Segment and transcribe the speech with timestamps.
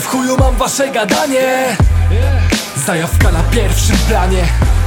[0.00, 1.76] w chuju, mam wasze gadanie.
[2.86, 4.44] Zajawka na pierwszym planie.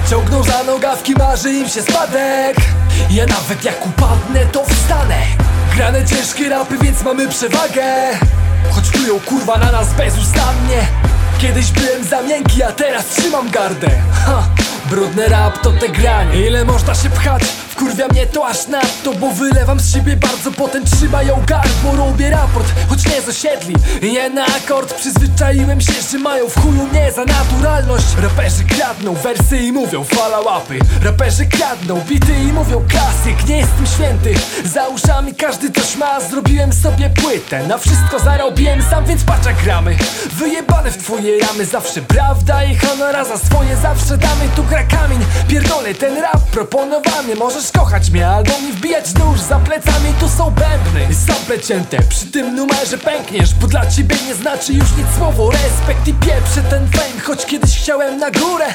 [0.10, 2.58] Ciągną za nogawki, marzy im się spadek.
[3.10, 5.16] Ja nawet jak upadnę, to wstanę.
[5.76, 7.84] Grane ciężkie rapy, więc mamy przewagę.
[8.72, 10.88] Choć plują kurwa na nas bezustannie.
[11.38, 13.90] Kiedyś byłem za miękki, a teraz trzymam gardę.
[14.26, 14.44] Ha,
[14.90, 16.48] Brudny rap to te granie.
[16.48, 17.44] Ile można się pchać?
[17.80, 20.86] Wkurwia mnie to aż nadto Bo wylewam z siebie bardzo potem.
[20.86, 23.76] Trzymają gardło Robię raport, choć nie z osiedli.
[24.02, 24.94] Nie na akord.
[24.94, 28.06] Przyzwyczaiłem się, że mają w chuju mnie za naturalność.
[28.22, 30.80] Raperzy kradną wersy i mówią fala łapy.
[31.04, 34.34] Raperzy kradną bity i mówią klasyk Nie jestem święty,
[34.66, 39.64] za uszami każdy coś ma Zrobiłem sobie płytę, na wszystko zarobiłem sam Więc patrz jak
[39.64, 39.96] gramy.
[40.32, 43.78] Wyjebane w twoje ramy Zawsze prawda i honora za swoje.
[43.78, 45.20] Zawsze damy tu gra kamień.
[45.48, 50.52] Pierdolę ten rap proponowany Możesz kochać mnie albo mi wbijać nóż Za plecami tu są
[50.52, 51.16] bębny.
[51.28, 56.08] Sample cięte, przy tym numerze pękniesz Bo dla ciebie nie znaczy już nic słowo Respekt
[56.08, 58.66] i pieprzę ten fame Choć kiedyś chciałem na górę.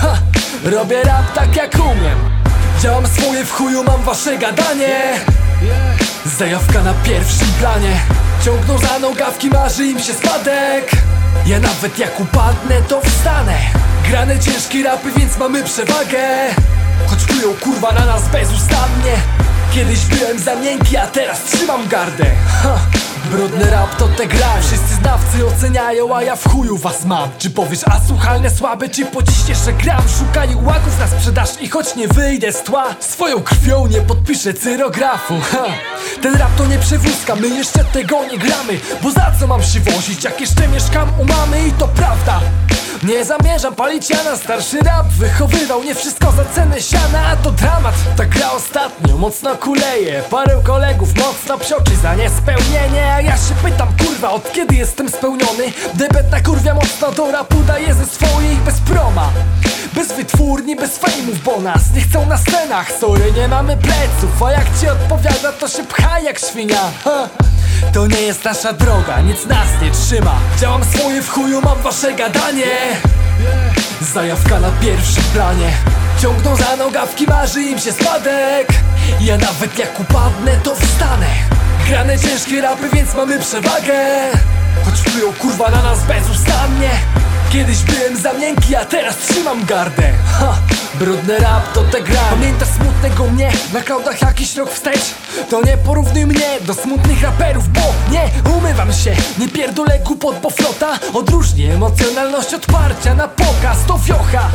[0.00, 0.18] Ha,
[0.64, 2.18] Robię rap tak jak umiem.
[2.82, 5.14] Działam swoje w chuju, mam wasze gadanie.
[6.38, 8.00] Zajawka na pierwszym planie.
[8.44, 10.90] Ciągną za nogawki, marzy im się spadek.
[11.46, 13.54] Ja nawet jak upadnę, to wstanę.
[14.08, 16.18] Grane ciężkie rapy, więc mamy przewagę
[17.06, 19.16] Choć plują kurwa na nas bezustannie.
[19.74, 22.26] Kiedyś byłem za miękki, a teraz trzymam gardę.
[22.62, 22.78] Ha,
[23.30, 24.60] Brudny rap to te gra.
[24.60, 27.28] Wszyscy znawcy oceniają, a ja w chuju was mam.
[27.38, 30.02] Czy powiesz, a słuchalne słabe, czy pociśniesz, że gram?
[30.18, 35.34] Szukają łaków na sprzedaż i choć nie wyjdę z tła Swoją krwią nie podpiszę cyrografu.
[35.52, 35.64] Ha.
[36.22, 39.80] Ten rap to nie przewózka, my jeszcze tego nie gramy Bo za co mam się
[39.80, 42.40] wozić, jak jeszcze mieszkam u mamy i to prawda.
[43.02, 47.94] Nie zamierzam palić jana, starszy rap wychowywał Nie wszystko za cenę siana, a to dramat.
[48.16, 54.30] Ta gra ostatnio mocno kuleje Parę kolegów mocno psioczy za niespełnienie Ja się pytam kurwa,
[54.30, 55.72] od kiedy jestem spełniony?
[55.94, 59.30] Debet na kurwia mocno do rapu daje ze swojej bez proma.
[59.94, 62.92] Bez wytwórni, bez fejmów, bo nas nie chcą na scenach.
[63.00, 66.90] Sorry, nie mamy pleców, a jak ci odpowiada to się pcha jak świnia.
[67.04, 67.28] Ha.
[67.92, 70.34] To nie jest nasza droga, nic nas nie trzyma.
[70.60, 72.76] Działam swoje w chuju, mam wasze gadanie.
[74.14, 75.72] Zajawka na pierwszym planie.
[76.22, 78.68] Ciągną za nogawki, marzy im się spadek.
[79.20, 83.94] Ja nawet jak upadnę, to wstanę Grane ciężkie rapy, więc mamy przewagę.
[84.84, 86.90] Choć plują kurwa na nas bezustannie.
[87.52, 90.12] Kiedyś byłem za miękki, a teraz trzymam gardę.
[90.32, 90.54] Ha,
[90.94, 92.20] Brudny rap to te gra.
[92.30, 93.52] Pamiętasz smutnego mnie?
[93.72, 95.14] Na cloudach jakiś rok wstecz?
[95.50, 97.80] To nie porównuj mnie do smutnych raperów Bo
[98.10, 100.98] nie umywam się, nie pierdolę głupot, bo flota.
[101.14, 104.50] Odróżni emocjonalność od parcia na pokaz To wiocha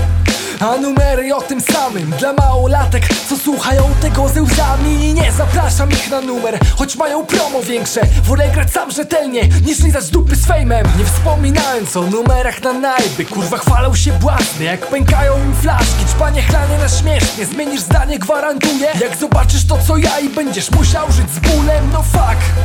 [0.60, 5.92] a numery o tym samym Dla małolatek, co słuchają tego ze łzami I nie zapraszam
[5.92, 8.02] ich na numer Choć mają promo większe.
[8.24, 10.88] Wolę grać sam rzetelnie Niż lizać dupy z fejmem.
[10.98, 13.26] Nie wspominając o numerach na najby.
[13.26, 16.06] Kurwa chwalą się błazny Jak pękają im flaszki.
[16.16, 18.88] Czpanie chlanie na śmiesznie Zmienisz zdanie gwarantuję.
[19.02, 22.63] Jak zobaczysz to co ja i będziesz musiał żyć z bólem No fuck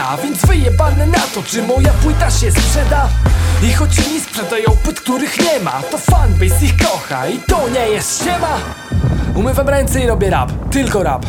[0.00, 3.08] da Więc wyjebane na to, czy moja płyta się sprzeda.
[3.62, 7.88] I choć mi sprzedają płyt, których nie ma To fanbase ich kocha i to nie
[7.88, 8.58] jest ściema.
[9.34, 11.26] Umywam ręce i robię rap, tylko rap